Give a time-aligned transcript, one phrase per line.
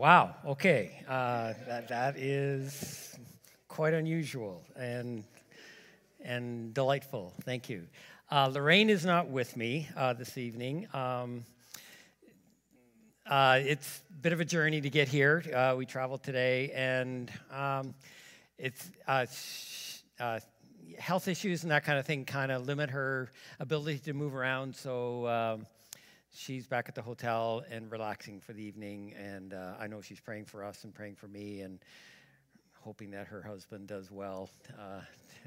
[0.00, 0.34] Wow.
[0.46, 1.04] Okay.
[1.06, 3.18] Uh, that that is
[3.68, 5.24] quite unusual and
[6.24, 7.34] and delightful.
[7.42, 7.86] Thank you.
[8.30, 10.88] Uh, Lorraine is not with me uh, this evening.
[10.94, 11.44] Um,
[13.26, 15.44] uh, it's a bit of a journey to get here.
[15.54, 17.92] Uh, we traveled today, and um,
[18.56, 19.26] it's uh,
[20.98, 24.74] health issues and that kind of thing kind of limit her ability to move around.
[24.74, 25.60] So.
[26.32, 29.14] She's back at the hotel and relaxing for the evening.
[29.18, 31.80] And uh, I know she's praying for us and praying for me and
[32.80, 35.00] hoping that her husband does well uh,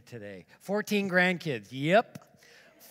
[0.06, 0.46] today.
[0.60, 1.68] 14 grandkids.
[1.72, 2.20] Yep.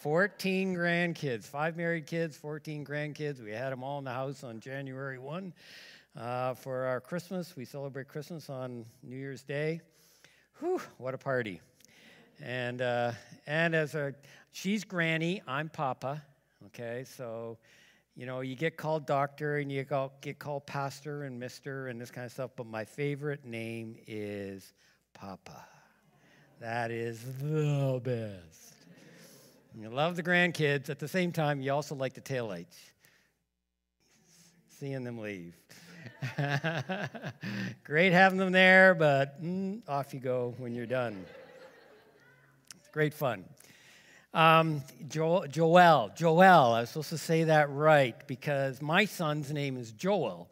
[0.01, 3.45] 14 grandkids, five married kids, 14 grandkids.
[3.45, 5.53] We had them all in the house on January 1
[6.17, 7.55] uh, for our Christmas.
[7.57, 9.81] We celebrate Christmas on New Year's Day.
[10.61, 11.61] Whew, what a party.
[12.43, 13.13] And, uh,
[13.47, 14.15] and as a,
[14.51, 16.23] she's granny, I'm papa.
[16.67, 17.59] Okay, so
[18.15, 19.85] you know, you get called doctor and you
[20.21, 24.75] get called pastor and mister and this kind of stuff, but my favorite name is
[25.15, 25.65] Papa.
[26.61, 28.75] That is the best.
[29.75, 30.91] You love the grandkids.
[30.91, 32.77] At the same time, you also like the taillights.
[34.79, 35.55] Seeing them leave.
[37.85, 41.25] Great having them there, but mm, off you go when you're done.
[42.93, 43.45] Great fun.
[44.35, 46.41] Um, jo- Joel, Joel,
[46.73, 50.49] I was supposed to say that right because my son's name is Joel.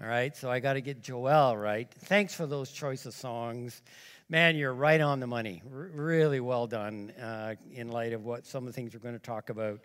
[0.00, 1.92] All right, so I got to get Joel right.
[2.04, 3.82] Thanks for those choice of songs.
[4.30, 5.62] Man, you're right on the money.
[5.70, 9.14] R- really well done uh, in light of what some of the things we're going
[9.14, 9.80] to talk about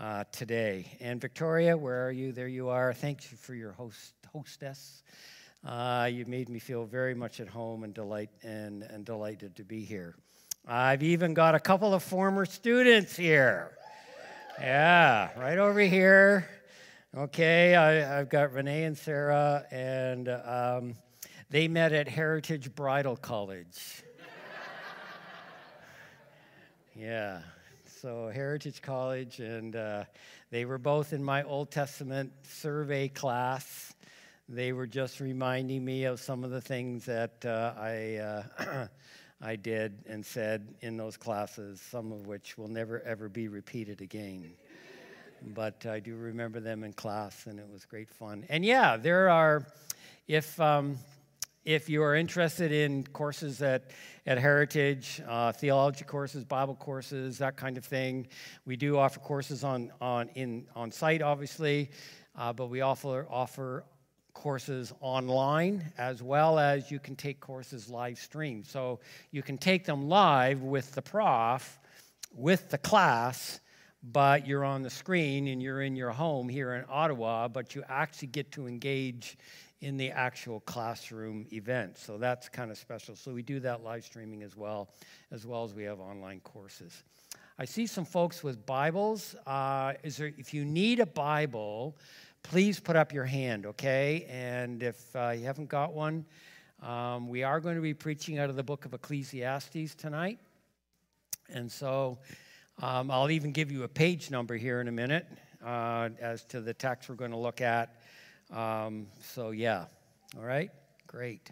[0.00, 0.96] uh, today.
[1.00, 2.32] And Victoria, where are you?
[2.32, 2.92] There you are.
[2.92, 5.04] Thank you for your host hostess.
[5.64, 9.62] Uh, you made me feel very much at home and delight and, and delighted to
[9.62, 10.16] be here.
[10.66, 13.72] I've even got a couple of former students here.
[14.60, 16.48] Yeah, right over here.
[17.16, 20.94] Okay, I, have got Renee and Sarah, and um,
[21.50, 24.04] they met at Heritage Bridal College.
[26.94, 27.40] yeah,
[28.00, 30.04] so Heritage College, and uh,
[30.50, 33.94] they were both in my Old Testament survey class.
[34.48, 38.44] They were just reminding me of some of the things that uh, I.
[38.58, 38.86] Uh,
[39.42, 44.00] I did and said in those classes, some of which will never ever be repeated
[44.00, 44.52] again.
[45.54, 48.44] but I do remember them in class, and it was great fun.
[48.48, 49.66] And yeah, there are,
[50.28, 50.98] if um,
[51.64, 53.90] if you are interested in courses at,
[54.26, 58.26] at Heritage, uh, theology courses, Bible courses, that kind of thing,
[58.64, 61.90] we do offer courses on, on, in, on site, obviously,
[62.36, 63.84] uh, but we offer, offer
[64.34, 68.64] courses online as well as you can take courses live stream.
[68.64, 69.00] So
[69.30, 71.78] you can take them live with the prof,
[72.34, 73.60] with the class,
[74.02, 77.84] but you're on the screen and you're in your home here in Ottawa, but you
[77.88, 79.36] actually get to engage
[79.80, 81.98] in the actual classroom event.
[81.98, 83.16] So that's kind of special.
[83.16, 84.88] So we do that live streaming as well,
[85.30, 87.02] as well as we have online courses.
[87.58, 89.34] I see some folks with Bibles.
[89.46, 91.96] Uh, is there, if you need a Bible,
[92.42, 94.26] please put up your hand, okay?
[94.28, 96.24] And if uh, you haven't got one,
[96.82, 100.38] um, we are going to be preaching out of the book of Ecclesiastes tonight.
[101.48, 102.18] And so
[102.80, 105.26] um, I'll even give you a page number here in a minute
[105.64, 108.00] uh, as to the text we're going to look at.
[108.52, 109.86] Um, so, yeah,
[110.36, 110.70] all right,
[111.06, 111.50] great.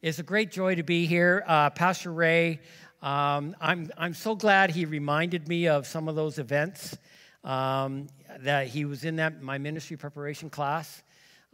[0.00, 1.44] It's a great joy to be here.
[1.46, 2.60] Uh, Pastor Ray,
[3.02, 6.96] um, I'm, I'm so glad he reminded me of some of those events
[7.44, 8.06] um,
[8.40, 11.02] that he was in that my ministry preparation class.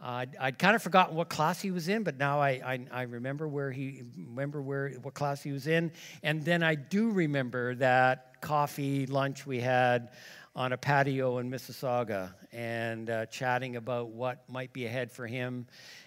[0.00, 2.80] Uh, I'd, I'd, kind of forgotten what class he was in, but now I, I,
[2.92, 5.90] I, remember where he remember where what class he was in,
[6.22, 10.10] and then I do remember that coffee lunch we had
[10.54, 15.66] on a patio in Mississauga and uh, chatting about what might be ahead for him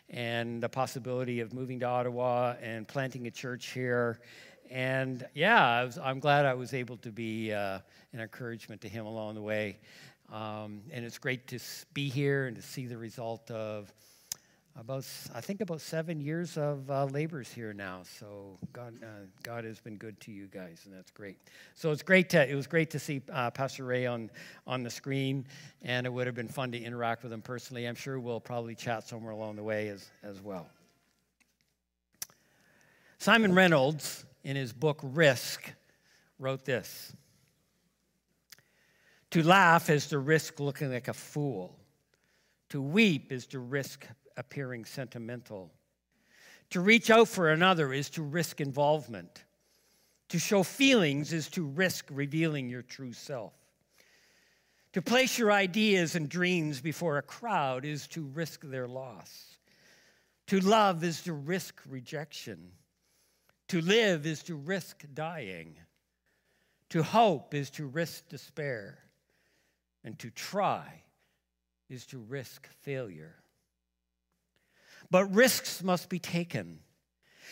[0.10, 4.20] and the possibility of moving to Ottawa and planting a church here
[4.72, 7.80] and yeah, I am glad I was able to be uh,
[8.14, 9.80] an encouragement to him along the way.
[10.32, 11.60] Um, and it's great to
[11.94, 13.92] be here and to see the result of
[14.80, 15.06] about,
[15.36, 18.04] I think, about seven years of uh, labors here now.
[18.20, 21.38] So God, uh, God has been good to you guys, and that's great.
[21.76, 24.30] So it's great to, it was great to see uh, Pastor Ray on,
[24.66, 25.46] on the screen,
[25.82, 27.86] and it would have been fun to interact with him personally.
[27.86, 30.70] I'm sure we'll probably chat somewhere along the way as, as well.
[33.18, 35.72] Simon Reynolds in his book Risk,
[36.40, 37.14] wrote this
[39.32, 41.80] To laugh is to risk looking like a fool,
[42.70, 44.06] to weep is to risk
[44.38, 45.72] appearing sentimental.
[46.72, 49.44] To reach out for another is to risk involvement.
[50.30, 53.54] To show feelings is to risk revealing your true self.
[54.94, 59.58] To place your ideas and dreams before a crowd is to risk their loss.
[60.48, 62.72] To love is to risk rejection.
[63.70, 65.78] To live is to risk dying.
[66.90, 69.00] To hope is to risk despair.
[70.04, 71.04] And to try
[71.90, 73.36] is to risk failure.
[75.10, 76.80] But risks must be taken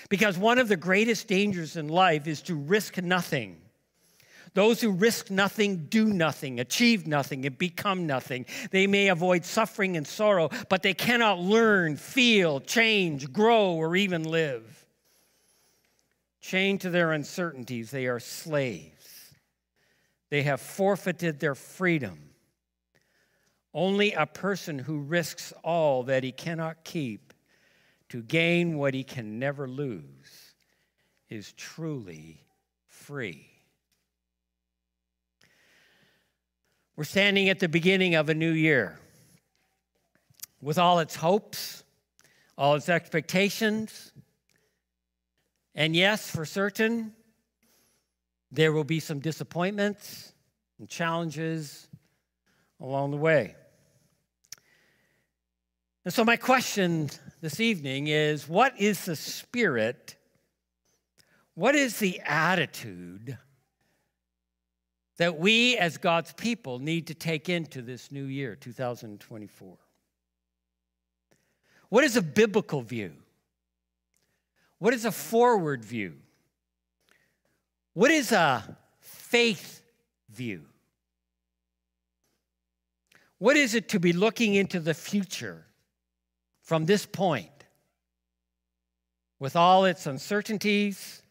[0.09, 3.61] because one of the greatest dangers in life is to risk nothing.
[4.53, 8.45] Those who risk nothing do nothing, achieve nothing, and become nothing.
[8.71, 14.23] They may avoid suffering and sorrow, but they cannot learn, feel, change, grow, or even
[14.23, 14.87] live.
[16.41, 19.33] Chained to their uncertainties, they are slaves.
[20.29, 22.28] They have forfeited their freedom.
[23.73, 27.33] Only a person who risks all that he cannot keep
[28.09, 30.55] to gain what he can never lose
[31.29, 32.43] is truly
[32.87, 33.47] free.
[36.95, 38.99] We're standing at the beginning of a new year
[40.61, 41.83] with all its hopes,
[42.57, 44.11] all its expectations,
[45.75, 47.13] and yes, for certain,
[48.51, 50.33] there will be some disappointments
[50.79, 51.88] and challenges
[52.79, 53.55] along the way.
[56.05, 57.09] And so, my question
[57.41, 60.15] this evening is what is the spirit?
[61.55, 63.37] What is the attitude
[65.17, 69.77] that we as God's people need to take into this new year, 2024?
[71.89, 73.13] What is a biblical view?
[74.77, 76.15] What is a forward view?
[77.93, 79.81] What is a faith
[80.29, 80.68] view?
[83.39, 85.65] What is it to be looking into the future
[86.61, 87.49] from this point
[89.39, 91.21] with all its uncertainties,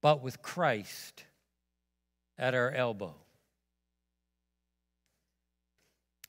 [0.00, 1.24] but with Christ
[2.38, 3.14] at our elbow.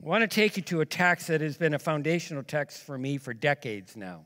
[0.04, 2.98] I want to take you to a text that has been a foundational text for
[2.98, 4.26] me for decades now.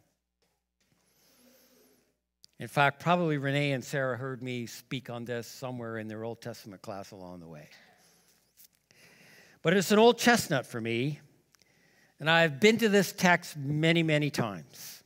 [2.59, 6.41] In fact, probably Renee and Sarah heard me speak on this somewhere in their Old
[6.41, 7.67] Testament class along the way.
[9.63, 11.21] But it's an old chestnut for me,
[12.19, 15.01] and I've been to this text many, many times.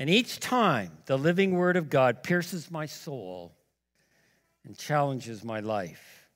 [0.00, 3.54] And each time, the living word of God pierces my soul
[4.64, 6.28] and challenges my life.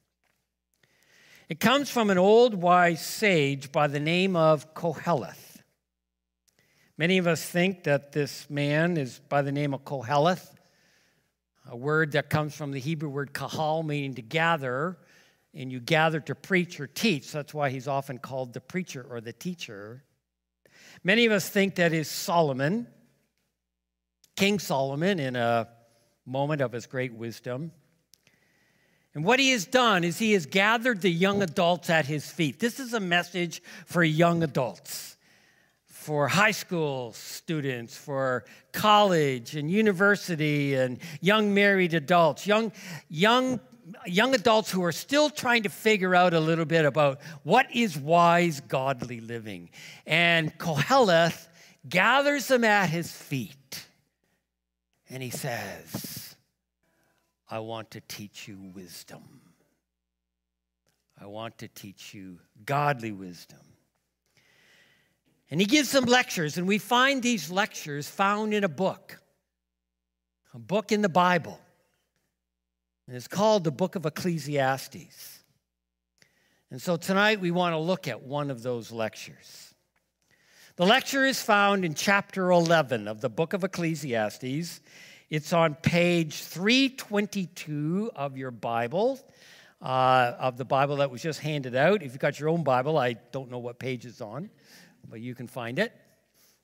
[1.48, 5.62] It comes from an old wise sage by the name of Koheleth.
[6.96, 10.54] Many of us think that this man is by the name of Koheleth,
[11.68, 14.96] a word that comes from the Hebrew word kahal, meaning to gather,
[15.54, 17.32] and you gather to preach or teach.
[17.32, 20.02] That's why he's often called the preacher or the teacher.
[21.02, 22.86] Many of us think that is Solomon,
[24.36, 25.68] King Solomon, in a
[26.26, 27.72] moment of his great wisdom.
[29.14, 32.58] And what he has done is he has gathered the young adults at his feet.
[32.58, 35.16] This is a message for young adults,
[35.86, 42.72] for high school students, for college and university and young married adults, young,
[43.08, 43.60] young,
[44.06, 47.96] young adults who are still trying to figure out a little bit about what is
[47.96, 49.70] wise, godly living.
[50.06, 51.48] And Koheleth
[51.88, 53.86] gathers them at his feet
[55.08, 56.34] and he says,
[57.48, 59.22] I want to teach you wisdom.
[61.20, 63.60] I want to teach you godly wisdom.
[65.50, 69.20] And he gives some lectures, and we find these lectures found in a book,
[70.52, 71.60] a book in the Bible.
[73.06, 75.40] And it's called the Book of Ecclesiastes.
[76.70, 79.74] And so tonight we want to look at one of those lectures.
[80.76, 84.80] The lecture is found in chapter 11 of the Book of Ecclesiastes.
[85.30, 89.20] It's on page 322 of your Bible,
[89.82, 92.02] uh, of the Bible that was just handed out.
[92.02, 94.50] If you've got your own Bible, I don't know what page it's on,
[95.08, 95.92] but you can find it.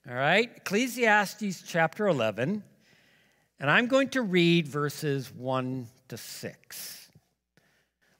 [0.09, 2.64] All right, Ecclesiastes chapter 11,
[3.61, 7.08] and I'm going to read verses 1 to 6.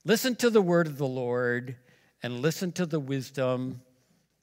[0.05, 1.77] Listen to the word of the Lord
[2.23, 3.83] and listen to the wisdom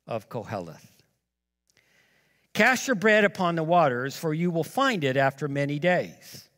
[0.05, 0.85] of Koheleth.
[2.53, 6.49] Cast your bread upon the waters, for you will find it after many days.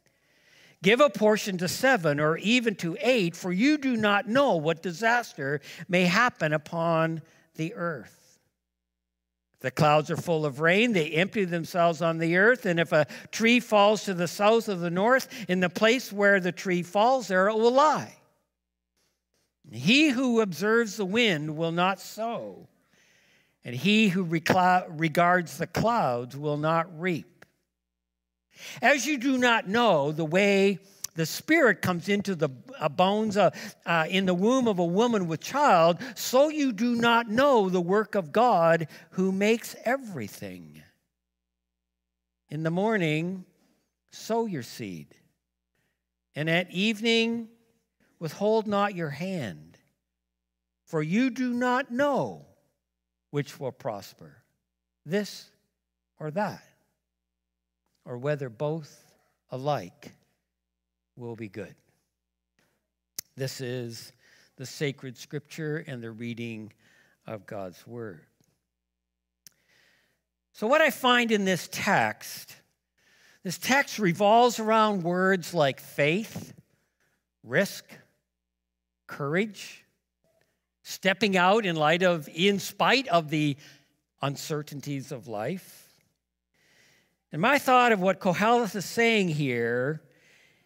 [0.81, 4.81] Give a portion to seven or even to eight, for you do not know what
[4.81, 7.21] disaster may happen upon
[7.55, 8.18] the earth.
[9.61, 13.07] The clouds are full of rain, they empty themselves on the earth, and if a
[13.31, 17.27] tree falls to the south of the north, in the place where the tree falls,
[17.27, 18.15] there it will lie.
[19.71, 22.69] He who observes the wind will not sow
[23.63, 27.45] and he who regards the clouds will not reap.
[28.81, 30.79] As you do not know the way
[31.19, 32.47] the spirit comes into the
[32.79, 33.49] uh, bones uh,
[33.85, 37.81] uh, in the womb of a woman with child, so you do not know the
[37.81, 40.81] work of God who makes everything.
[42.47, 43.43] In the morning,
[44.11, 45.13] sow your seed,
[46.37, 47.49] and at evening,
[48.17, 49.77] withhold not your hand,
[50.85, 52.45] for you do not know
[53.29, 54.37] which will prosper,
[55.05, 55.49] this
[56.17, 56.63] or that,
[58.05, 59.03] or whether both
[59.51, 60.13] alike
[61.19, 61.75] will be good.
[63.35, 64.13] This is
[64.55, 66.71] the sacred scripture and the reading
[67.27, 68.21] of God's word.
[70.53, 72.55] So, what I find in this text,
[73.43, 76.53] this text revolves around words like faith,
[77.43, 77.85] risk,
[79.07, 79.85] courage,
[80.83, 83.55] stepping out in light of, in spite of the
[84.21, 85.93] uncertainties of life.
[87.31, 90.01] And my thought of what Koheleth is saying here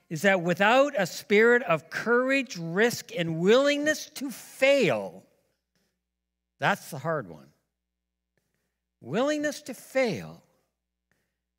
[0.10, 5.24] is that without a spirit of courage, risk, and willingness to fail,
[6.60, 7.48] that's the hard one
[9.04, 10.42] willingness to fail,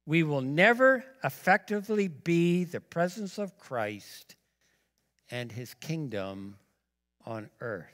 [0.07, 4.35] we will never effectively be the presence of Christ
[5.31, 6.57] and his kingdom
[7.25, 7.87] on earth.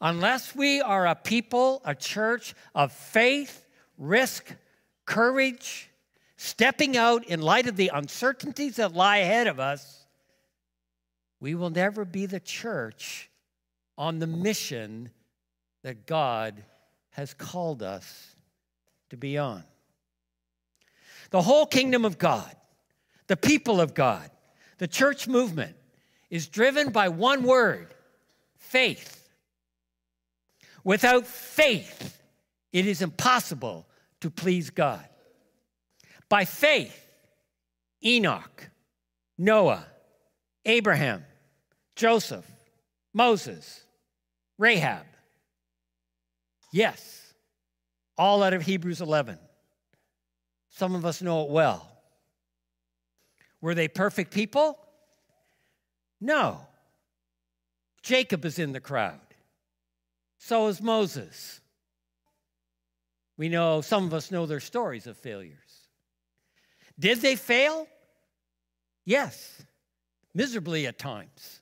[0.00, 3.66] Unless we are a people, a church of faith,
[3.96, 4.54] risk,
[5.06, 5.90] courage,
[6.36, 10.06] stepping out in light of the uncertainties that lie ahead of us,
[11.40, 13.30] we will never be the church
[13.98, 15.10] on the mission
[15.82, 16.62] that God
[17.10, 18.34] has called us
[19.10, 19.64] to be on.
[21.30, 22.54] The whole kingdom of God,
[23.26, 24.30] the people of God,
[24.78, 25.76] the church movement
[26.30, 27.94] is driven by one word
[28.58, 29.28] faith.
[30.84, 32.20] Without faith,
[32.72, 33.86] it is impossible
[34.20, 35.06] to please God.
[36.28, 37.02] By faith,
[38.04, 38.68] Enoch,
[39.38, 39.86] Noah,
[40.64, 41.24] Abraham,
[41.94, 42.46] Joseph,
[43.14, 43.84] Moses,
[44.58, 45.06] Rahab,
[46.76, 47.32] Yes,
[48.18, 49.38] all out of Hebrews 11.
[50.68, 51.90] Some of us know it well.
[53.62, 54.78] Were they perfect people?
[56.20, 56.60] No.
[58.02, 59.20] Jacob is in the crowd.
[60.36, 61.62] So is Moses.
[63.38, 65.56] We know, some of us know their stories of failures.
[66.98, 67.86] Did they fail?
[69.04, 69.62] Yes,
[70.34, 71.60] miserably at times.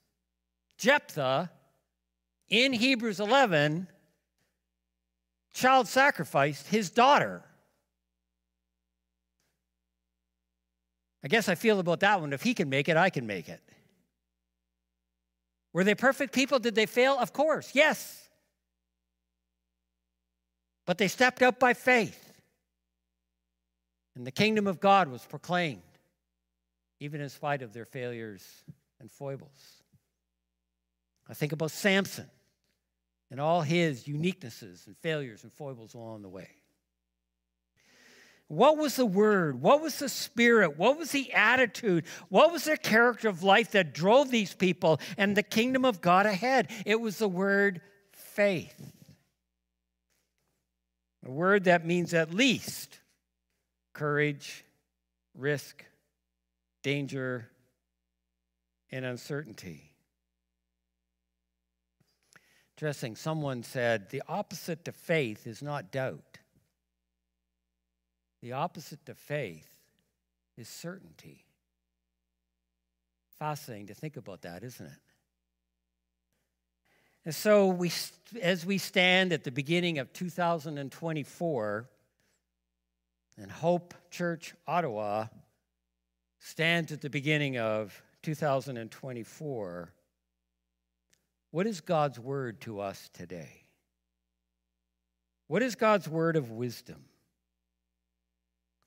[0.79, 1.51] Jephthah
[2.49, 3.89] in Hebrews 11
[5.53, 7.43] child sacrificed his daughter.
[11.23, 12.33] I guess I feel about that one.
[12.33, 13.63] If he can make it, I can make it.
[15.73, 16.59] Were they perfect people?
[16.59, 17.19] Did they fail?
[17.19, 18.29] Of course, yes.
[20.87, 22.24] But they stepped up by faith.
[24.17, 25.83] And the kingdom of God was proclaimed,
[27.01, 28.45] even in spite of their failures
[29.01, 29.83] and foibles.
[31.29, 32.31] I think about Samson
[33.31, 36.49] and all his uniquenesses and failures and foibles along the way.
[38.47, 39.61] What was the word?
[39.61, 40.79] What was the spirit?
[40.79, 42.05] What was the attitude?
[42.29, 46.27] What was the character of life that drove these people and the kingdom of God
[46.27, 46.71] ahead?
[46.85, 47.81] It was the word
[48.13, 48.93] faith.
[51.27, 53.01] A word that means at least
[53.95, 54.65] courage,
[55.35, 55.85] risk,
[56.83, 57.49] danger,
[58.93, 59.91] and uncertainty.
[62.77, 66.39] Interesting, someone said the opposite to faith is not doubt.
[68.43, 69.71] The opposite to faith
[70.59, 71.45] is certainty.
[73.39, 74.93] Fascinating to think about that, isn't it?
[77.25, 77.91] And so, we,
[78.43, 81.89] as we stand at the beginning of 2024,
[83.41, 85.27] and Hope Church Ottawa
[86.39, 89.93] stands at the beginning of 2024,
[91.51, 93.65] what is God's word to us today?
[95.47, 97.05] What is God's word of wisdom?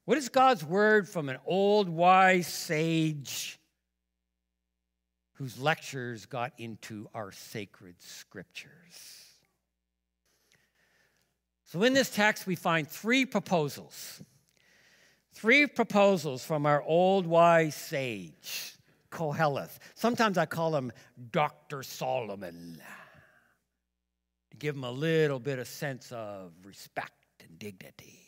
[0.05, 3.59] What is God's word from an old wise sage
[5.33, 8.71] whose lectures got into our sacred scriptures?
[11.65, 14.21] So, in this text, we find three proposals.
[15.37, 18.73] Three proposals from our old wise sage.
[19.11, 19.77] Koheleth.
[19.93, 20.91] Sometimes I call him
[21.31, 21.83] Dr.
[21.83, 22.81] Solomon
[24.49, 27.13] to give him a little bit of sense of respect
[27.47, 28.19] and dignity.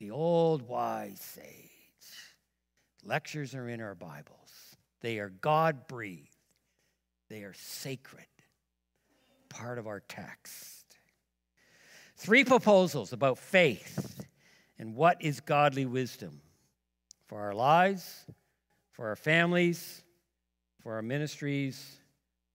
[0.00, 1.70] The old wise sage.
[3.04, 6.26] Lectures are in our Bibles, they are God breathed,
[7.28, 8.26] they are sacred,
[9.48, 10.96] part of our text.
[12.16, 14.19] Three proposals about faith
[14.80, 16.40] and what is godly wisdom
[17.28, 18.24] for our lives
[19.00, 20.02] for our families,
[20.82, 21.96] for our ministries,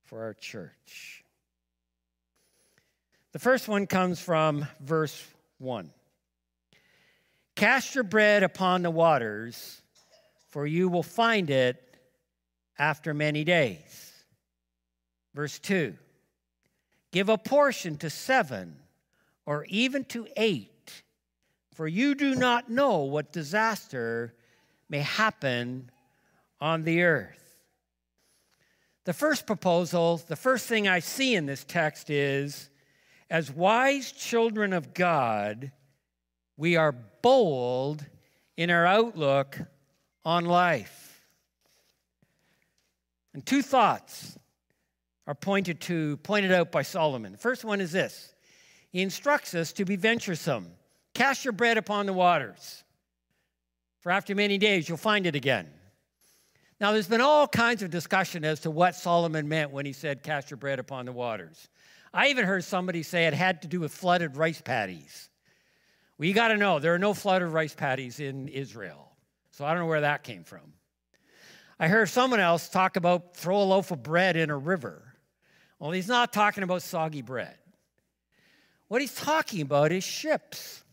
[0.03, 1.23] for our church.
[3.31, 5.25] The first one comes from verse
[5.57, 5.89] 1.
[7.55, 9.81] Cast your bread upon the waters,
[10.49, 11.81] for you will find it
[12.77, 14.13] after many days.
[15.33, 15.95] Verse 2
[17.11, 18.75] Give a portion to seven
[19.47, 20.74] or even to eight,
[21.75, 24.33] for you do not know what disaster
[24.89, 25.91] may happen
[26.61, 27.57] on the earth.
[29.03, 32.69] The first proposal, the first thing I see in this text is
[33.29, 35.73] as wise children of God,
[36.55, 38.05] we are bold
[38.55, 39.59] in our outlook
[40.23, 41.21] on life.
[43.33, 44.39] And two thoughts
[45.27, 47.33] are pointed to pointed out by Solomon.
[47.33, 48.33] The first one is this.
[48.91, 50.71] He instructs us to be venturesome.
[51.15, 52.83] Cast your bread upon the waters.
[54.01, 55.67] For after many days you'll find it again.
[56.79, 60.23] Now, there's been all kinds of discussion as to what Solomon meant when he said,
[60.23, 61.69] Cast your bread upon the waters.
[62.13, 65.29] I even heard somebody say it had to do with flooded rice paddies.
[66.17, 69.09] Well, you got to know, there are no flooded rice paddies in Israel.
[69.51, 70.73] So I don't know where that came from.
[71.79, 75.01] I heard someone else talk about throw a loaf of bread in a river.
[75.79, 77.57] Well, he's not talking about soggy bread.
[78.87, 80.84] What he's talking about is ships.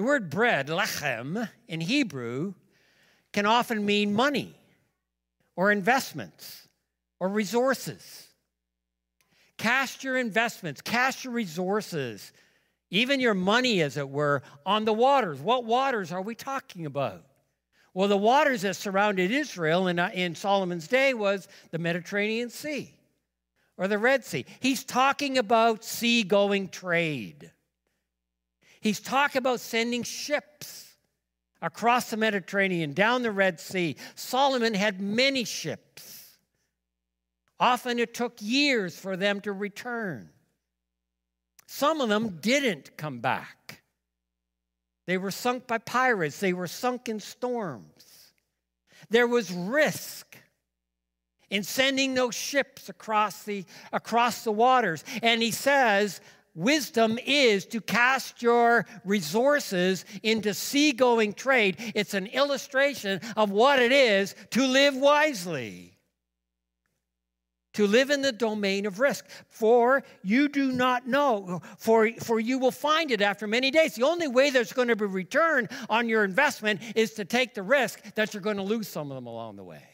[0.00, 2.54] The word bread, lechem, in Hebrew,
[3.34, 4.54] can often mean money
[5.56, 6.66] or investments
[7.18, 8.28] or resources.
[9.58, 12.32] Cast your investments, cast your resources,
[12.88, 15.38] even your money, as it were, on the waters.
[15.38, 17.22] What waters are we talking about?
[17.92, 22.90] Well, the waters that surrounded Israel in, uh, in Solomon's day was the Mediterranean Sea
[23.76, 24.46] or the Red Sea.
[24.60, 27.50] He's talking about sea-going trade.
[28.80, 30.94] He's talking about sending ships
[31.62, 33.96] across the Mediterranean, down the Red Sea.
[34.14, 36.38] Solomon had many ships.
[37.58, 40.30] Often it took years for them to return.
[41.66, 43.82] Some of them didn't come back.
[45.06, 48.32] They were sunk by pirates, they were sunk in storms.
[49.10, 50.36] There was risk
[51.50, 55.04] in sending those ships across the, across the waters.
[55.22, 56.20] And he says,
[56.54, 61.76] Wisdom is to cast your resources into seagoing trade.
[61.94, 65.96] It's an illustration of what it is to live wisely,
[67.74, 69.26] to live in the domain of risk.
[69.48, 73.94] For you do not know, for, for you will find it after many days.
[73.94, 77.62] The only way there's going to be return on your investment is to take the
[77.62, 79.84] risk that you're going to lose some of them along the way.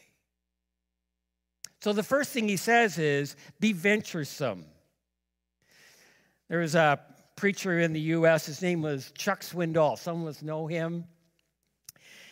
[1.81, 4.65] So the first thing he says is be venturesome.
[6.49, 6.99] There was a
[7.35, 9.97] preacher in the U.S., his name was Chuck Swindoll.
[9.97, 11.05] Some of us know him.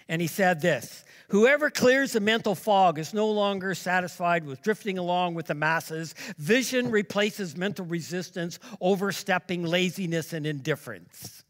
[0.08, 4.98] And he said this Whoever clears the mental fog is no longer satisfied with drifting
[4.98, 6.14] along with the masses.
[6.38, 11.45] Vision replaces mental resistance, overstepping laziness and indifference.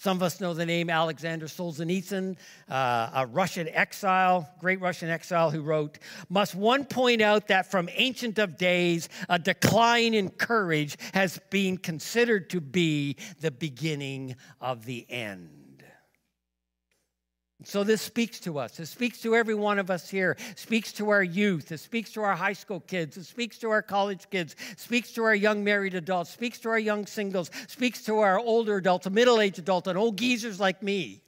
[0.00, 2.38] Some of us know the name Alexander Solzhenitsyn,
[2.70, 5.98] uh, a Russian exile, great Russian exile, who wrote
[6.30, 11.76] Must one point out that from ancient of days, a decline in courage has been
[11.76, 15.59] considered to be the beginning of the end.
[17.62, 18.80] So this speaks to us.
[18.80, 20.36] It speaks to every one of us here.
[20.50, 21.70] It speaks to our youth.
[21.70, 23.18] It speaks to our high school kids.
[23.18, 24.56] It speaks to our college kids.
[24.72, 26.30] It speaks to our young married adults.
[26.30, 27.50] It speaks to our young singles.
[27.62, 31.22] It speaks to our older adults, a middle-aged adult, and old geezers like me.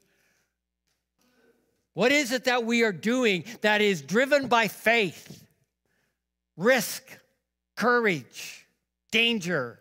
[1.92, 5.44] What is it that we are doing that is driven by faith,
[6.56, 7.04] risk,
[7.76, 8.66] courage,
[9.10, 9.78] danger,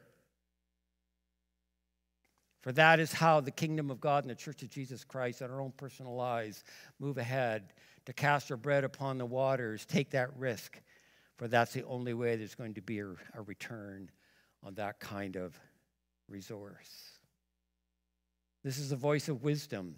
[2.62, 5.52] for that is how the kingdom of God and the church of Jesus Christ and
[5.52, 6.64] our own personal lives
[7.00, 7.74] move ahead
[8.06, 10.80] to cast our bread upon the waters, take that risk,
[11.38, 14.10] for that's the only way there's going to be a, a return
[14.64, 15.60] on that kind of
[16.30, 17.12] resource.
[18.64, 19.96] This is the voice of wisdom,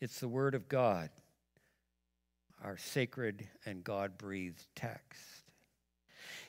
[0.00, 1.08] it's the word of God,
[2.62, 5.43] our sacred and God breathed text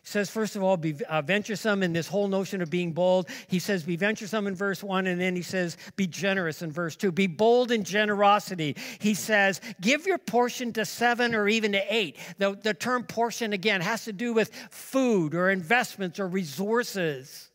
[0.07, 3.27] says, first of all, be uh, venturesome in this whole notion of being bold.
[3.47, 6.95] He says, be venturesome in verse one, and then he says, be generous in verse
[6.95, 7.11] two.
[7.11, 8.75] Be bold in generosity.
[8.99, 12.17] He says, give your portion to seven or even to eight.
[12.37, 17.49] The, the term portion, again, has to do with food or investments or resources.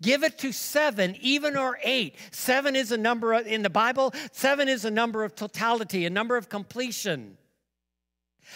[0.00, 2.16] Give it to seven, even or eight.
[2.32, 6.10] Seven is a number of, in the Bible, seven is a number of totality, a
[6.10, 7.36] number of completion.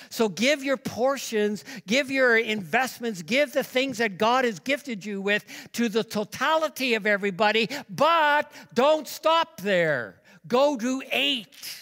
[0.09, 5.20] So give your portions, give your investments, give the things that God has gifted you
[5.20, 10.20] with to the totality of everybody, but don't stop there.
[10.46, 11.76] Go to eight.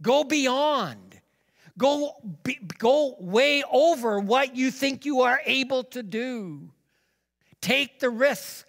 [0.00, 1.20] Go beyond.
[1.78, 6.70] Go, be, go way over what you think you are able to do.
[7.60, 8.66] Take the risk.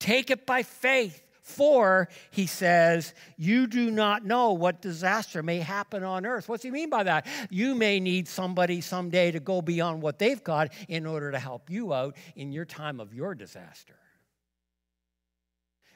[0.00, 1.27] Take it by faith.
[1.48, 6.48] For, he says, you do not know what disaster may happen on earth.
[6.48, 7.26] What's he mean by that?
[7.48, 11.70] You may need somebody someday to go beyond what they've got in order to help
[11.70, 13.96] you out in your time of your disaster.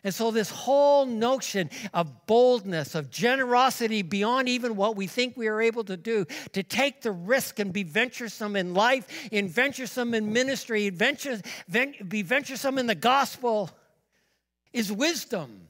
[0.04, 5.46] And so, this whole notion of boldness, of generosity beyond even what we think we
[5.46, 10.14] are able to do, to take the risk and be venturesome in life, in venturesome
[10.14, 11.40] in ministry, venture,
[12.08, 13.70] be venturesome in the gospel,
[14.72, 15.68] is wisdom.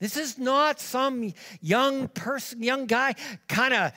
[0.00, 3.14] This is not some young person, young guy
[3.48, 3.92] kind of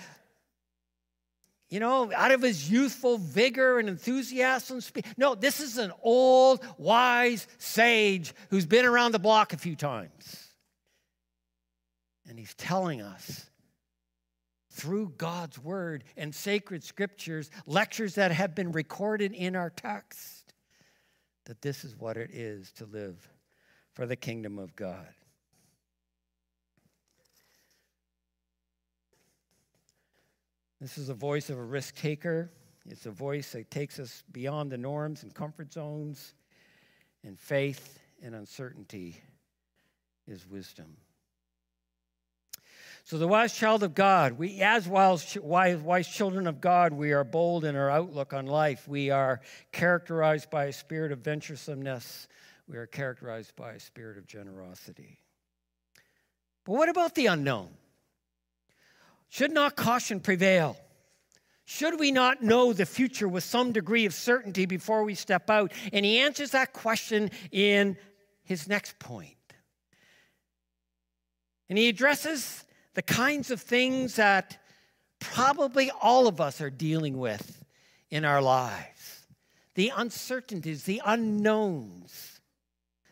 [1.70, 4.80] you know, out of his youthful vigor and enthusiasm.
[5.18, 10.48] No, this is an old, wise sage who's been around the block a few times.
[12.30, 13.50] And he's telling us
[14.72, 20.54] through God's word and sacred scriptures, lectures that have been recorded in our text,
[21.46, 23.28] that this is what it is to live
[23.98, 25.08] for the kingdom of God.
[30.80, 32.52] This is the voice of a risk taker.
[32.88, 36.36] It's a voice that takes us beyond the norms and comfort zones.
[37.24, 39.20] And faith and uncertainty
[40.28, 40.98] is wisdom.
[43.04, 47.14] So, the wise child of God, we, as wise, wise, wise children of God, we
[47.14, 48.88] are bold in our outlook on life.
[48.88, 52.28] We are characterized by a spirit of venturesomeness.
[52.68, 55.20] We are characterized by a spirit of generosity.
[56.66, 57.70] But what about the unknown?
[59.30, 60.78] Should not caution prevail?
[61.66, 65.72] Should we not know the future with some degree of certainty before we step out?
[65.92, 67.98] And he answers that question in
[68.44, 69.36] his next point.
[71.70, 74.58] And he addresses the kinds of things that
[75.20, 77.66] probably all of us are dealing with
[78.10, 79.26] in our lives
[79.76, 82.37] the uncertainties, the unknowns,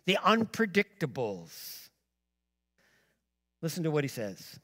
[0.06, 1.90] the unpredictables.
[3.62, 4.60] Listen to what he says.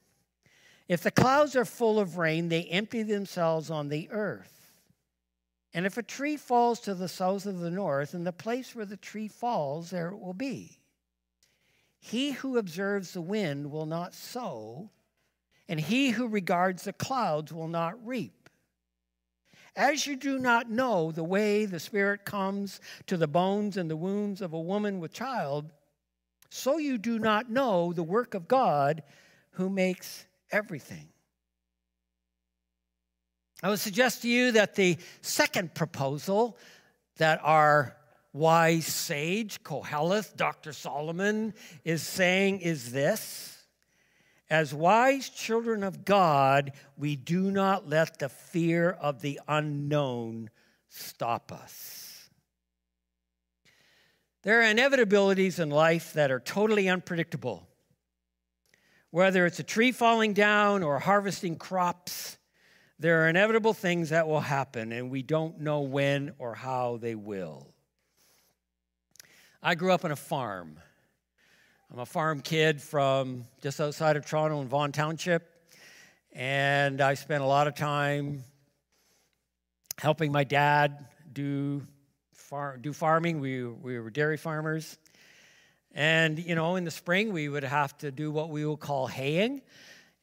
[0.88, 4.74] If the clouds are full of rain, they empty themselves on the earth.
[5.74, 8.86] And if a tree falls to the south of the north, in the place where
[8.86, 10.80] the tree falls, there it will be.
[11.98, 14.90] He who observes the wind will not sow,
[15.70, 18.41] and he who regards the clouds will not reap.
[19.76, 23.96] As you do not know the way the Spirit comes to the bones and the
[23.96, 25.72] wounds of a woman with child,
[26.50, 29.04] so you do not know the work of God
[29.52, 31.08] who makes everything.
[33.64, 36.58] I would suggest to you that the second proposal
[37.18, 37.96] that our
[38.34, 40.74] wise sage, Koheleth, Dr.
[40.74, 41.54] Solomon,
[41.86, 43.51] is saying is this
[44.52, 50.52] As wise children of God, we do not let the fear of the unknown
[50.90, 52.30] stop us.
[54.44, 57.68] There are inevitabilities in life that are totally unpredictable
[59.12, 62.38] whether it's a tree falling down or harvesting crops,
[62.98, 67.16] there are inevitable things that will happen, and we don't know when or how they
[67.16, 67.68] will.
[69.62, 70.80] I grew up on a farm.
[71.94, 75.46] I'm a farm kid from just outside of Toronto in Vaughan Township,
[76.32, 78.46] and I spent a lot of time
[79.98, 81.86] helping my dad do,
[82.32, 83.42] far, do farming.
[83.42, 84.98] We, we were dairy farmers.
[85.94, 89.08] And, you know, in the spring, we would have to do what we would call
[89.08, 89.62] haying.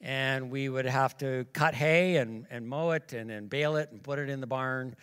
[0.00, 3.92] And we would have to cut hay and, and mow it and, and bale it
[3.92, 4.96] and put it in the barn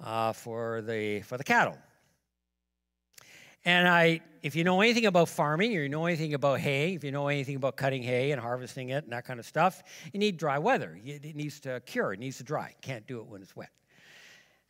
[0.00, 1.76] uh, for, the, for the cattle.
[3.64, 7.04] And I, if you know anything about farming or you know anything about hay, if
[7.04, 10.18] you know anything about cutting hay and harvesting it and that kind of stuff, you
[10.18, 10.98] need dry weather.
[11.04, 12.74] It needs to cure, it needs to dry.
[12.80, 13.70] Can't do it when it's wet.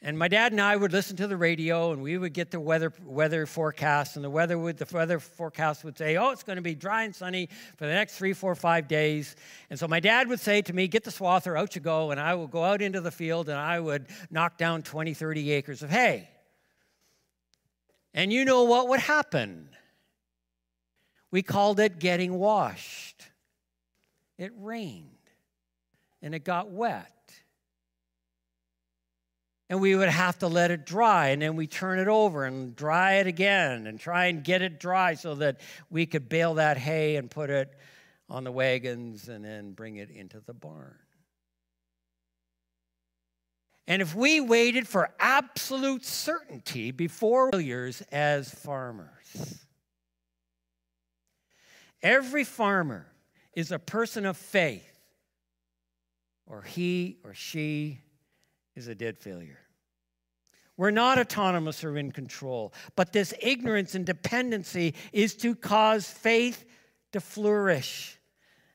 [0.05, 2.59] And my dad and I would listen to the radio, and we would get the
[2.59, 6.57] weather weather forecast, and the weather would the weather forecast would say, "Oh, it's going
[6.57, 9.37] to be dry and sunny for the next three, four, five days."
[9.71, 12.19] And so my dad would say to me, "Get the swather, out you go," and
[12.19, 15.85] I would go out into the field, and I would knock down 20, 30 acres
[15.85, 16.32] of hay.
[18.14, 19.68] And you know what would happen?
[21.31, 23.22] We called it getting washed.
[24.38, 25.07] It rained,
[26.20, 27.12] and it got wet
[29.72, 32.77] and we would have to let it dry and then we turn it over and
[32.77, 36.77] dry it again and try and get it dry so that we could bale that
[36.77, 37.72] hay and put it
[38.29, 40.94] on the wagons and then bring it into the barn.
[43.87, 49.64] And if we waited for absolute certainty before failures as farmers,
[52.03, 53.07] every farmer
[53.55, 55.01] is a person of faith,
[56.47, 58.01] or he or she
[58.77, 59.59] is a dead failure.
[60.77, 62.73] We're not autonomous or in control.
[62.97, 66.64] But this ignorance and dependency is to cause faith
[67.12, 68.18] to flourish.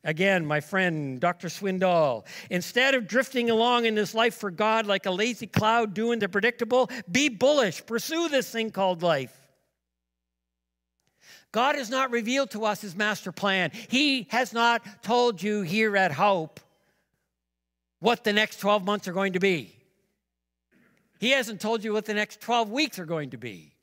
[0.08, 1.50] Again, my friend Dr.
[1.50, 6.20] Swindoll, instead of drifting along in this life for God like a lazy cloud doing
[6.20, 7.86] the predictable, be bullish.
[7.86, 9.36] Pursue this thing called life.
[11.52, 13.72] God has not revealed to us his master plan.
[13.90, 16.62] He has not told you here at Hope
[18.00, 19.76] what the next 12 months are going to be.
[21.20, 23.74] He hasn't told you what the next 12 weeks are going to be.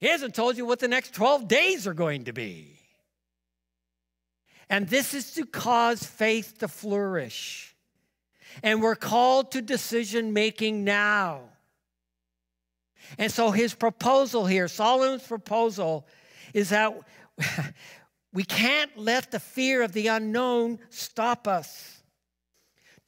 [0.00, 2.81] He hasn't told you what the next 12 days are going to be.
[4.72, 7.76] And this is to cause faith to flourish.
[8.62, 11.42] And we're called to decision making now.
[13.18, 16.06] And so his proposal here, Solomon's proposal,
[16.54, 16.98] is that
[18.32, 22.02] we can't let the fear of the unknown stop us.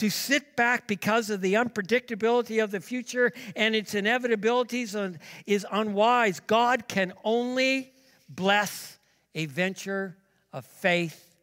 [0.00, 6.40] To sit back because of the unpredictability of the future and its inevitabilities is unwise.
[6.40, 7.94] God can only
[8.28, 8.98] bless
[9.34, 10.18] a venture
[10.52, 11.33] of faith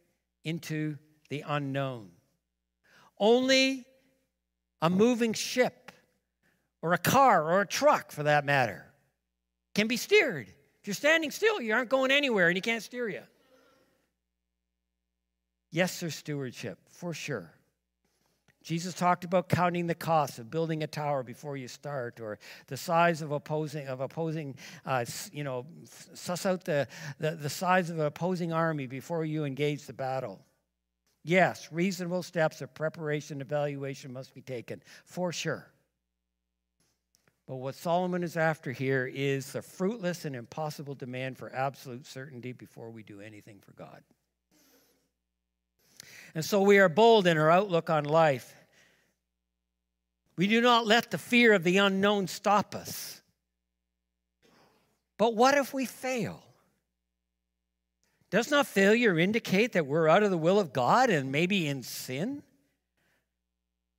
[0.44, 0.96] into
[1.28, 2.10] the unknown.
[3.18, 3.84] Only
[4.80, 5.92] a moving ship
[6.80, 8.84] or a car or a truck, for that matter,
[9.74, 10.48] can be steered.
[10.80, 13.22] If you're standing still, you aren't going anywhere and he can't steer you.
[15.70, 17.52] Yes, there's stewardship, for sure.
[18.62, 22.76] Jesus talked about counting the cost of building a tower before you start, or the
[22.76, 24.54] size of opposing of opposing,
[24.86, 25.66] uh, you know,
[26.14, 26.86] suss out the,
[27.18, 30.40] the, the size of an opposing army before you engage the battle.
[31.24, 35.68] Yes, reasonable steps of preparation and evaluation must be taken, for sure.
[37.46, 42.52] But what Solomon is after here is the fruitless and impossible demand for absolute certainty
[42.52, 44.02] before we do anything for God.
[46.34, 48.54] And so we are bold in our outlook on life.
[50.36, 53.20] We do not let the fear of the unknown stop us.
[55.18, 56.42] But what if we fail?
[58.30, 61.82] Does not failure indicate that we're out of the will of God and maybe in
[61.82, 62.42] sin?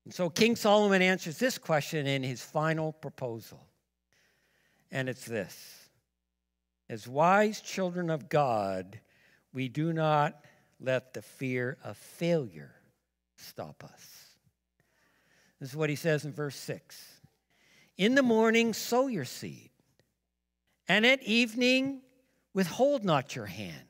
[0.05, 3.67] And so King Solomon answers this question in his final proposal.
[4.91, 5.87] And it's this
[6.89, 8.99] As wise children of God,
[9.53, 10.42] we do not
[10.83, 12.75] let the fear of failure
[13.37, 14.27] stop us.
[15.59, 17.01] This is what he says in verse 6
[17.97, 19.69] In the morning, sow your seed,
[20.87, 22.01] and at evening,
[22.53, 23.87] withhold not your hand.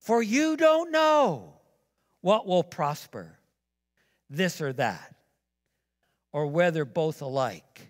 [0.00, 1.54] For you don't know
[2.20, 3.38] what will prosper,
[4.28, 5.14] this or that,
[6.32, 7.88] or whether both alike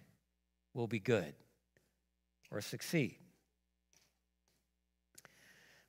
[0.74, 1.34] will be good
[2.50, 3.16] or succeed.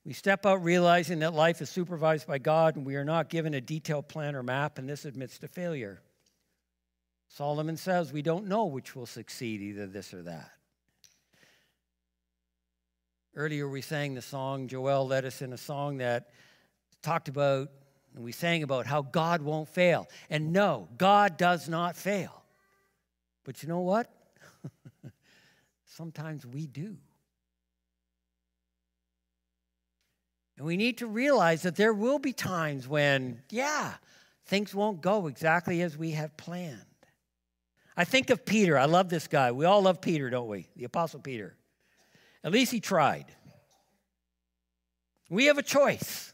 [0.06, 3.56] We step out realizing that life is supervised by God and we are not given
[3.56, 6.02] a detailed plan or map, and this admits to failure.
[7.28, 10.52] Solomon says we don't know which will succeed, either this or that.
[13.36, 16.30] Earlier, we sang the song, Joel led us in a song that
[17.02, 17.70] talked about,
[18.16, 20.08] and we sang about how God won't fail.
[20.30, 22.44] And no, God does not fail.
[23.44, 24.10] But you know what?
[25.86, 26.96] Sometimes we do.
[30.58, 33.94] And we need to realize that there will be times when, yeah,
[34.46, 36.82] things won't go exactly as we have planned.
[37.98, 38.78] I think of Peter.
[38.78, 39.52] I love this guy.
[39.52, 40.68] We all love Peter, don't we?
[40.76, 41.56] The Apostle Peter.
[42.44, 43.26] At least he tried.
[45.30, 46.34] We have a choice.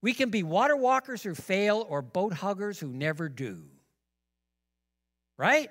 [0.00, 3.62] We can be water walkers who fail or boat huggers who never do.
[5.36, 5.70] Right?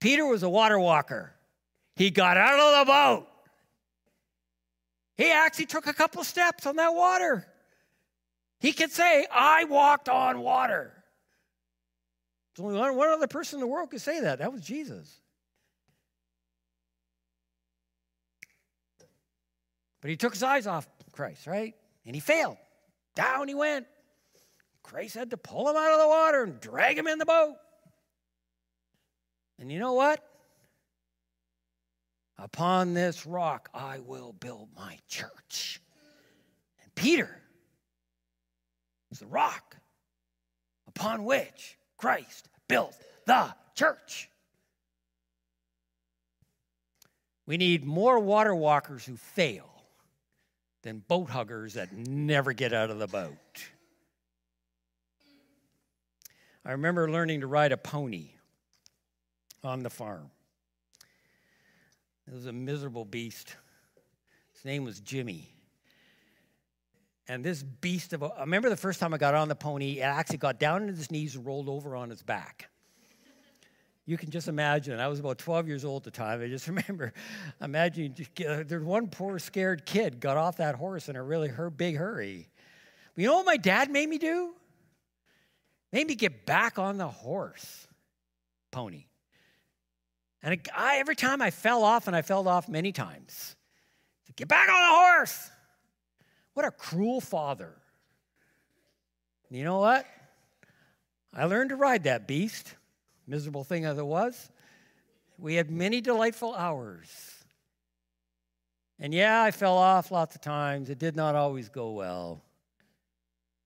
[0.00, 1.32] Peter was a water walker.
[1.96, 3.26] He got out of the boat.
[5.18, 7.44] He actually took a couple steps on that water.
[8.60, 10.92] He could say, I walked on water.
[12.56, 14.38] There's only one other person in the world could say that.
[14.38, 15.20] That was Jesus.
[20.00, 21.74] But he took his eyes off Christ, right?
[22.06, 22.56] And he failed.
[23.16, 23.86] Down he went.
[24.84, 27.56] Christ had to pull him out of the water and drag him in the boat.
[29.58, 30.24] And you know what?
[32.38, 35.80] Upon this rock I will build my church.
[36.82, 37.42] And Peter
[39.10, 39.76] is the rock
[40.86, 42.94] upon which Christ built
[43.26, 44.30] the church.
[47.46, 49.68] We need more water walkers who fail
[50.82, 53.64] than boat huggers that never get out of the boat.
[56.64, 58.32] I remember learning to ride a pony
[59.64, 60.30] on the farm.
[62.28, 63.56] It was a miserable beast.
[64.52, 65.48] His name was Jimmy.
[67.26, 70.00] And this beast of a, I remember the first time I got on the pony,
[70.00, 72.68] it actually got down on his knees and rolled over on his back.
[74.04, 75.00] you can just imagine.
[75.00, 76.42] I was about 12 years old at the time.
[76.42, 77.14] I just remember,
[77.62, 81.96] imagine there's one poor scared kid got off that horse in a really hur- big
[81.96, 82.50] hurry.
[83.14, 84.54] But you know what my dad made me do?
[85.92, 87.88] Made me get back on the horse,
[88.70, 89.07] pony.
[90.42, 93.56] And I, every time I fell off, and I fell off many times,
[94.36, 95.50] get back on the horse.
[96.54, 97.74] What a cruel father.
[99.50, 100.06] You know what?
[101.34, 102.74] I learned to ride that beast
[103.28, 104.50] miserable thing as it was.
[105.38, 107.08] We had many delightful hours.
[108.98, 110.90] And yeah, I fell off lots of times.
[110.90, 112.42] It did not always go well.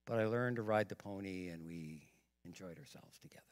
[0.05, 2.03] But I learned to ride the pony and we
[2.45, 3.43] enjoyed ourselves together.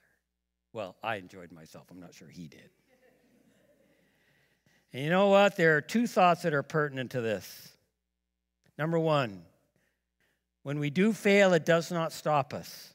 [0.73, 1.87] Well, I enjoyed myself.
[1.91, 2.71] I'm not sure he did.
[4.93, 5.57] And you know what?
[5.57, 7.69] There are two thoughts that are pertinent to this.
[8.77, 9.43] Number one,
[10.63, 12.93] when we do fail, it does not stop us.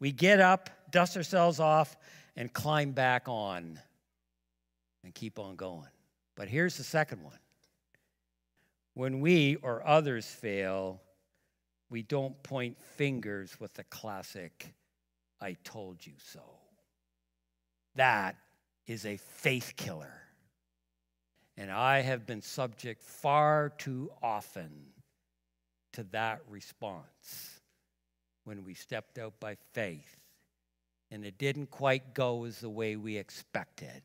[0.00, 1.96] We get up, dust ourselves off,
[2.36, 3.78] and climb back on
[5.04, 5.88] and keep on going.
[6.36, 7.38] But here's the second one
[8.94, 11.00] when we or others fail,
[11.90, 14.74] we don't point fingers with the classic,
[15.40, 16.42] I told you so.
[17.94, 18.36] That
[18.86, 20.27] is a faith killer.
[21.58, 24.70] And I have been subject far too often
[25.92, 27.60] to that response
[28.44, 30.16] when we stepped out by faith
[31.10, 34.02] and it didn't quite go as the way we expected.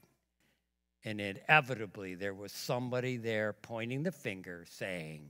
[1.05, 5.29] And inevitably, there was somebody there pointing the finger saying,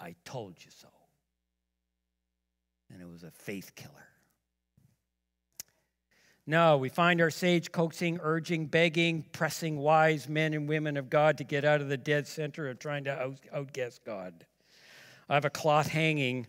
[0.00, 0.88] I told you so.
[2.90, 4.11] And it was a faith killer.
[6.46, 11.38] No, we find our sage coaxing, urging, begging, pressing wise men and women of God
[11.38, 14.44] to get out of the dead center of trying to out- outguess God.
[15.28, 16.46] I have a cloth hanging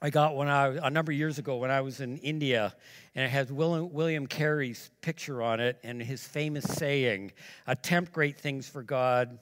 [0.00, 2.74] I got when I a number of years ago when I was in India,
[3.14, 7.32] and it has William, William Carey's picture on it and his famous saying,
[7.66, 9.38] "Attempt great things for God,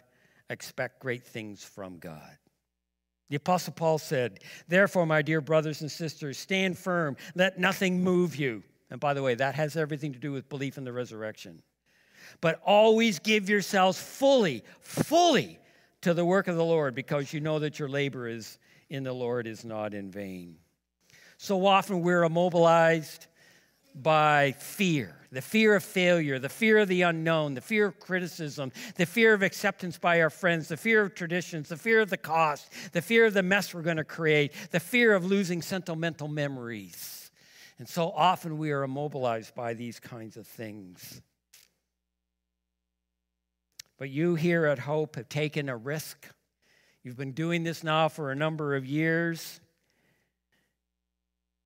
[0.51, 2.39] expect great things from God."
[3.31, 8.37] The Apostle Paul said, Therefore, my dear brothers and sisters, stand firm, let nothing move
[8.37, 8.63] you.
[8.95, 11.63] And by the way, that has everything to do with belief in the resurrection.
[12.41, 15.59] But always give yourselves fully, fully
[16.03, 18.57] to the work of the Lord, because you know that your labor is
[18.89, 20.59] in the Lord is not in vain.
[21.39, 23.27] So often we're immobilized
[23.97, 28.71] by fear the fear of failure, the fear of the unknown, the fear of criticism,
[28.95, 32.17] the fear of acceptance by our friends, the fear of traditions, the fear of the
[32.17, 36.29] cost, the fear of the mess we're going to create, the fear of losing sentimental
[36.29, 37.24] memories.
[37.79, 41.21] And so often we are immobilized by these kinds of things.
[43.99, 46.29] But you here at Hope have taken a risk
[47.05, 49.61] You've been doing this now for a number of years.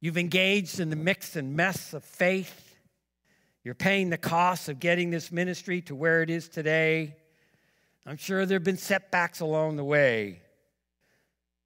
[0.00, 2.74] You've engaged in the mix and mess of faith.
[3.62, 7.14] You're paying the cost of getting this ministry to where it is today.
[8.04, 10.40] I'm sure there have been setbacks along the way.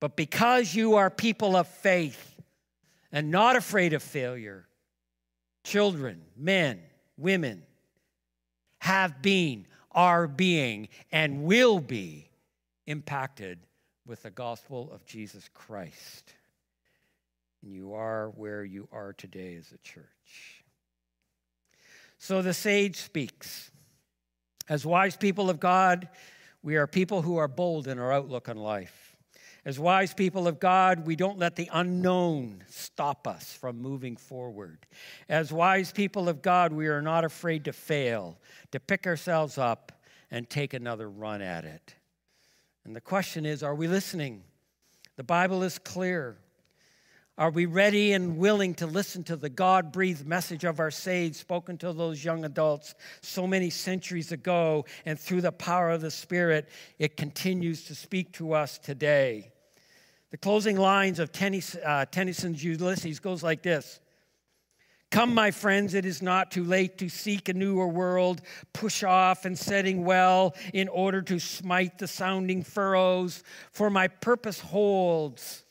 [0.01, 2.32] But because you are people of faith
[3.13, 4.67] and not afraid of failure,
[5.65, 6.81] children, men,
[7.17, 7.63] women
[8.79, 12.29] have been, are being, and will be
[12.87, 13.59] impacted
[14.07, 16.35] with the gospel of Jesus Christ.
[17.63, 20.65] And you are where you are today as a church.
[22.19, 23.71] So the sage speaks.
[24.69, 26.09] As wise people of God,
[26.63, 29.02] we are people who are bold in our outlook on life.
[29.65, 34.87] As wise people of God, we don't let the unknown stop us from moving forward.
[35.29, 38.39] As wise people of God, we are not afraid to fail,
[38.73, 39.93] to pick ourselves up
[40.33, 41.95] and take another run at it.
[42.85, 44.43] And the question is are we listening?
[45.17, 46.39] The Bible is clear.
[47.39, 51.35] Are we ready and willing to listen to the God breathed message of our sage
[51.35, 54.85] spoken to those young adults so many centuries ago?
[55.07, 59.52] And through the power of the Spirit, it continues to speak to us today.
[60.33, 64.01] The closing lines of uh, Tennyson's Ulysses goes like this.
[65.11, 68.41] Come, my friends, it is not too late to seek a newer world,
[68.73, 74.59] push off and setting well in order to smite the sounding furrows, for my purpose
[74.59, 75.65] holds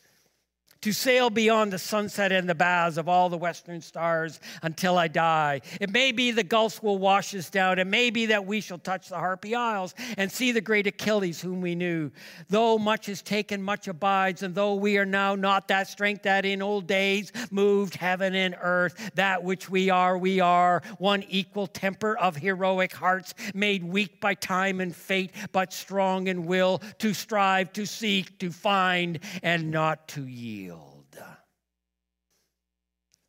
[0.82, 5.08] to sail beyond the sunset and the baths of all the western stars until I
[5.08, 5.62] die.
[5.80, 7.78] It may be the gulfs will wash us down.
[7.78, 11.40] It may be that we shall touch the Happy Isles and see the great Achilles
[11.40, 12.10] whom we knew.
[12.50, 16.46] Though much is taken, much abides, and though we are now not that strength that
[16.46, 21.68] in old days moved heaven and earth, that which we are, we are, one equal
[21.68, 27.14] temper of heroic hearts, made weak by time and fate, but strong in will to
[27.14, 30.71] strive, to seek, to find, and not to yield.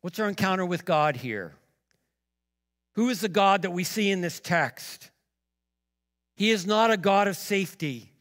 [0.03, 1.53] What's our encounter with God here?
[2.95, 5.09] Who is the God that we see in this text?
[6.35, 8.11] He is not a God of safety.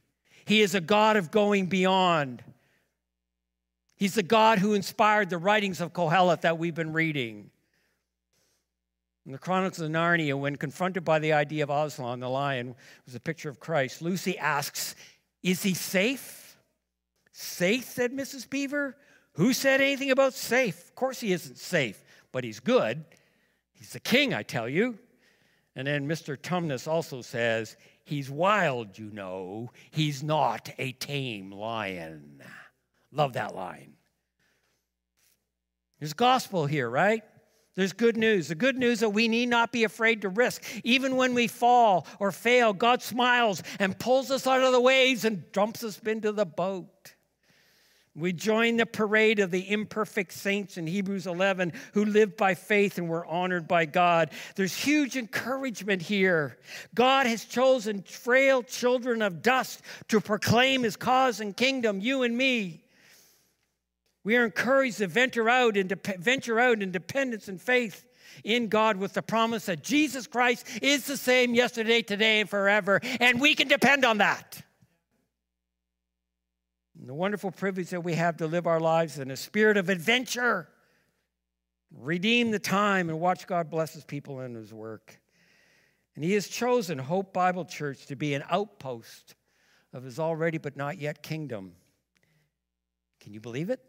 [0.44, 2.44] He is a God of going beyond.
[3.96, 7.50] He's the God who inspired the writings of Kohelet that we've been reading.
[9.26, 12.76] In the Chronicles of Narnia, when confronted by the idea of Aslan, the lion,
[13.06, 14.94] was a picture of Christ, Lucy asks,
[15.42, 16.56] Is he safe?
[17.32, 18.48] Safe, said Mrs.
[18.48, 18.96] Beaver.
[19.34, 20.78] Who said anything about safe?
[20.88, 22.02] Of course he isn't safe,
[22.32, 23.04] but he's good.
[23.72, 24.98] He's the king, I tell you.
[25.74, 26.36] And then Mr.
[26.36, 29.70] Tumnus also says, He's wild, you know.
[29.90, 32.42] He's not a tame lion.
[33.12, 33.94] Love that line.
[35.98, 37.22] There's gospel here, right?
[37.74, 38.48] There's good news.
[38.48, 40.62] The good news that we need not be afraid to risk.
[40.84, 45.24] Even when we fall or fail, God smiles and pulls us out of the waves
[45.24, 47.14] and dumps us into the boat.
[48.14, 52.98] We join the parade of the imperfect saints in Hebrews 11 who lived by faith
[52.98, 54.30] and were honored by God.
[54.54, 56.58] There's huge encouragement here.
[56.94, 62.36] God has chosen frail children of dust to proclaim his cause and kingdom, you and
[62.36, 62.84] me.
[64.24, 68.06] We are encouraged to venture out and venture out in dependence and faith
[68.44, 73.00] in God with the promise that Jesus Christ is the same yesterday, today, and forever,
[73.20, 74.62] and we can depend on that
[77.08, 80.68] the wonderful privilege that we have to live our lives in a spirit of adventure,
[81.90, 85.18] redeem the time, and watch God bless his people and his work.
[86.14, 89.34] And he has chosen Hope Bible Church to be an outpost
[89.92, 91.72] of his already but not yet kingdom.
[93.20, 93.80] Can you believe it?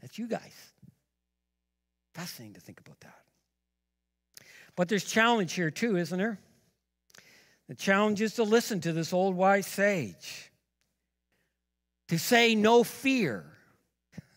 [0.00, 0.72] That's you guys.
[2.14, 3.18] Fascinating to think about that.
[4.76, 6.38] But there's challenge here too, isn't there?
[7.68, 10.52] The challenge is to listen to this old wise sage
[12.08, 13.44] to say no fear.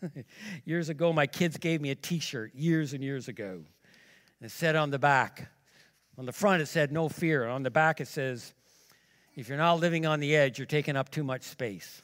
[0.64, 3.64] years ago, my kids gave me a t shirt, years and years ago.
[4.40, 5.50] And it said on the back,
[6.16, 7.46] on the front, it said no fear.
[7.46, 8.54] On the back, it says,
[9.34, 12.02] if you're not living on the edge, you're taking up too much space.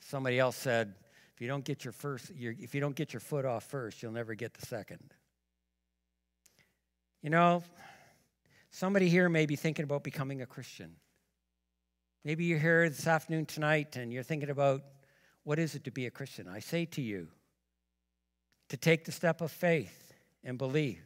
[0.00, 0.94] Somebody else said,
[1.34, 4.12] if you don't get your first, if you don't get your foot off first, you'll
[4.12, 5.14] never get the second.
[7.22, 7.62] You know,
[8.70, 10.96] somebody here may be thinking about becoming a Christian.
[12.28, 14.82] Maybe you're here this afternoon tonight and you're thinking about
[15.44, 16.46] what is it to be a Christian?
[16.46, 17.28] I say to you
[18.68, 20.12] to take the step of faith
[20.44, 21.00] and believe.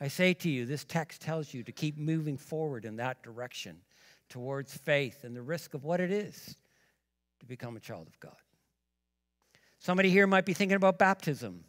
[0.00, 3.76] I say to you, this text tells you to keep moving forward in that direction
[4.28, 6.56] towards faith and the risk of what it is
[7.38, 8.34] to become a child of God.
[9.78, 11.62] Somebody here might be thinking about baptism.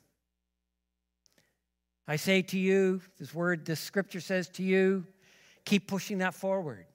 [2.07, 5.05] I say to you, this word, this scripture says to you,
[5.65, 6.87] keep pushing that forward.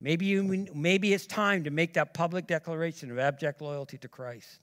[0.00, 4.60] Maybe, you, maybe it's time to make that public declaration of abject loyalty to Christ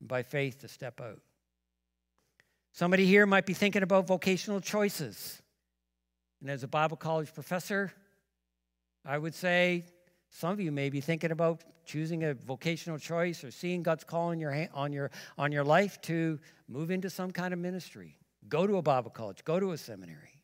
[0.00, 1.20] and by faith to step out.
[2.72, 5.42] Somebody here might be thinking about vocational choices.
[6.40, 7.92] And as a Bible college professor,
[9.04, 9.84] I would say
[10.30, 14.28] some of you may be thinking about choosing a vocational choice or seeing God's call
[14.28, 16.38] on your, on your, on your life to
[16.68, 18.16] move into some kind of ministry.
[18.48, 20.42] Go to a Bible college, go to a seminary.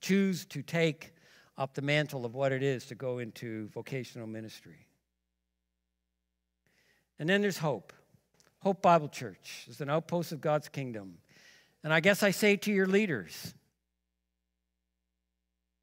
[0.00, 1.12] Choose to take
[1.58, 4.86] up the mantle of what it is to go into vocational ministry.
[7.18, 7.92] And then there's hope.
[8.60, 11.18] Hope Bible Church is an outpost of God's kingdom.
[11.82, 13.54] And I guess I say to your leaders,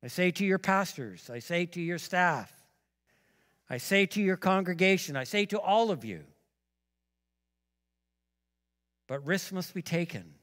[0.04, 2.52] I say to your pastors, I say to your staff,
[3.70, 6.26] I say to your congregation, I say to all of you,
[9.08, 10.34] but risks must be taken.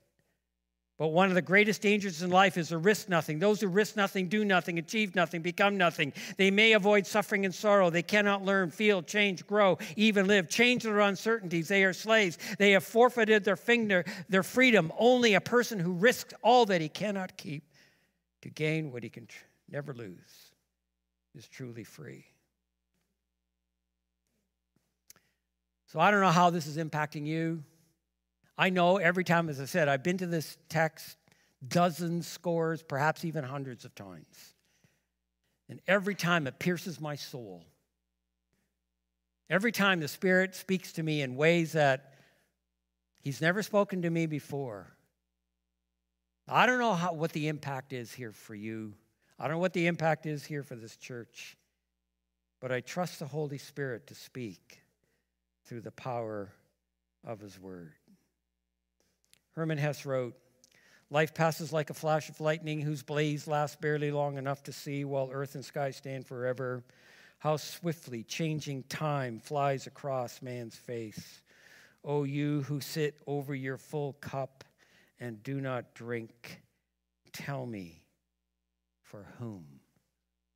[1.01, 3.39] But one of the greatest dangers in life is to risk nothing.
[3.39, 6.13] Those who risk nothing do nothing, achieve nothing, become nothing.
[6.37, 7.89] They may avoid suffering and sorrow.
[7.89, 10.51] They cannot learn, feel, change, grow, even live.
[10.51, 11.69] Change their uncertainties.
[11.69, 12.37] They are slaves.
[12.59, 14.93] They have forfeited their, finger, their freedom.
[14.99, 17.65] Only a person who risks all that he cannot keep
[18.43, 19.39] to gain what he can tr-
[19.71, 20.53] never lose
[21.35, 22.27] is truly free.
[25.87, 27.65] So I don't know how this is impacting you.
[28.59, 31.17] I know every time, as I said, I've been to this text
[31.67, 34.55] dozens, scores, perhaps even hundreds of times.
[35.69, 37.63] And every time it pierces my soul.
[39.49, 42.15] Every time the Spirit speaks to me in ways that
[43.23, 44.97] He's never spoken to me before.
[46.49, 48.95] I don't know how, what the impact is here for you.
[49.39, 51.57] I don't know what the impact is here for this church.
[52.61, 54.83] But I trust the Holy Spirit to speak
[55.67, 56.53] through the power
[57.27, 57.93] of His Word.
[59.61, 60.35] Hermann Hesse wrote,
[61.11, 65.05] Life passes like a flash of lightning whose blaze lasts barely long enough to see
[65.05, 66.83] while earth and sky stand forever.
[67.41, 71.43] How swiftly changing time flies across man's face.
[72.03, 74.65] O you who sit over your full cup
[75.19, 76.63] and do not drink,
[77.35, 78.03] tell me,
[79.03, 79.67] for whom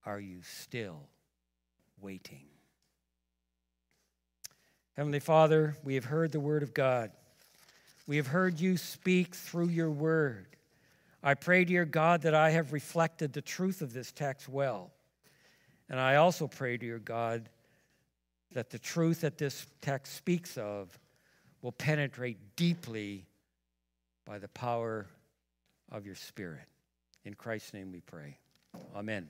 [0.07, 1.11] are you still
[2.01, 2.47] waiting?
[4.97, 7.11] Heavenly Father, we have heard the word of God.
[8.07, 10.47] We have heard you speak through your word.
[11.23, 14.93] I pray, dear God, that I have reflected the truth of this text well.
[15.89, 17.49] And I also pray, dear God,
[18.53, 20.99] that the truth that this text speaks of
[21.63, 23.27] will penetrate deeply
[24.27, 25.07] by the power
[25.91, 26.67] of your Spirit.
[27.25, 28.39] In Christ's name we pray.
[28.95, 29.29] Amen.